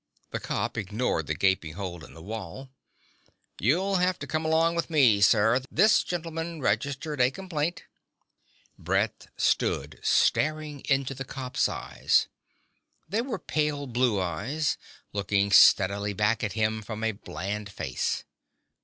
[0.31, 2.71] The cop ignored the gaping hole in the wall.
[3.59, 5.61] "You'll have to come along with me, sir.
[5.69, 7.83] This gentleman registered a complaint..."
[8.79, 12.27] Brett stood staring into the cop's eyes.
[13.07, 14.75] They were pale blue eyes,
[15.13, 18.23] looking steadily back at him from a bland face.